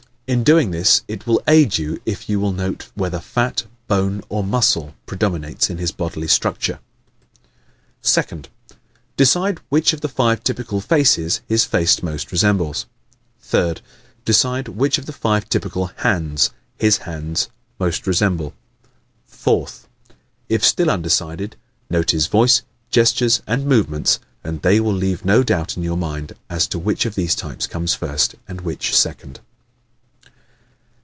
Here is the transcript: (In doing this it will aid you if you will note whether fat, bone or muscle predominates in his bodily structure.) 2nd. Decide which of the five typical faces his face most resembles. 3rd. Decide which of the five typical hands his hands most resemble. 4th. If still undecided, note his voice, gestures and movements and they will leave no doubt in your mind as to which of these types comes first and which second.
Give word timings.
(In 0.27 0.45
doing 0.45 0.71
this 0.71 1.01
it 1.09 1.27
will 1.27 1.43
aid 1.45 1.77
you 1.77 2.01
if 2.05 2.29
you 2.29 2.39
will 2.39 2.53
note 2.53 2.87
whether 2.95 3.19
fat, 3.19 3.65
bone 3.89 4.23
or 4.29 4.45
muscle 4.45 4.95
predominates 5.05 5.69
in 5.69 5.77
his 5.77 5.91
bodily 5.91 6.29
structure.) 6.29 6.79
2nd. 8.01 8.45
Decide 9.17 9.59
which 9.67 9.91
of 9.91 9.99
the 9.99 10.07
five 10.07 10.41
typical 10.41 10.79
faces 10.79 11.41
his 11.49 11.65
face 11.65 12.01
most 12.01 12.31
resembles. 12.31 12.85
3rd. 13.43 13.79
Decide 14.23 14.69
which 14.69 14.97
of 14.97 15.05
the 15.05 15.11
five 15.11 15.49
typical 15.49 15.87
hands 15.97 16.51
his 16.77 16.99
hands 16.99 17.49
most 17.77 18.07
resemble. 18.07 18.53
4th. 19.29 19.81
If 20.47 20.63
still 20.63 20.89
undecided, 20.89 21.57
note 21.89 22.11
his 22.11 22.27
voice, 22.27 22.61
gestures 22.89 23.41
and 23.47 23.65
movements 23.65 24.21
and 24.45 24.61
they 24.61 24.79
will 24.79 24.93
leave 24.93 25.25
no 25.25 25.43
doubt 25.43 25.75
in 25.75 25.83
your 25.83 25.97
mind 25.97 26.35
as 26.49 26.67
to 26.67 26.79
which 26.79 27.05
of 27.05 27.15
these 27.15 27.35
types 27.35 27.67
comes 27.67 27.95
first 27.95 28.35
and 28.47 28.61
which 28.61 28.95
second. 28.95 29.41